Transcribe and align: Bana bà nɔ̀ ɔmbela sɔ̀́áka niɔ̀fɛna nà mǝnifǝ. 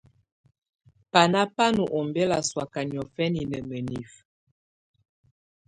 Bana 1.11 1.39
bà 1.55 1.65
nɔ̀ 1.75 1.87
ɔmbela 1.99 2.37
sɔ̀́áka 2.49 2.81
niɔ̀fɛna 2.89 3.41
nà 3.51 3.57
mǝnifǝ. 3.69 4.17